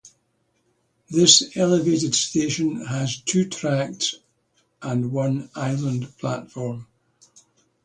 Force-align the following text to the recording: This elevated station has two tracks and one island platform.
This 1.11 1.55
elevated 1.55 2.15
station 2.15 2.85
has 2.87 3.21
two 3.21 3.47
tracks 3.47 4.15
and 4.81 5.11
one 5.11 5.51
island 5.53 6.17
platform. 6.17 6.87